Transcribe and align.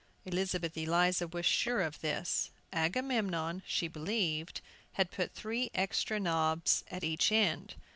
Elizabeth 0.25 0.75
Eliza 0.75 1.27
was 1.27 1.45
sure 1.45 1.81
of 1.83 2.01
this. 2.01 2.49
Agamemnon, 2.73 3.61
she 3.67 3.87
believed, 3.87 4.59
had 4.93 5.11
put 5.11 5.35
three 5.35 5.69
extra 5.75 6.19
knobs 6.19 6.83
at 6.89 7.03
each 7.03 7.31
end. 7.31 7.75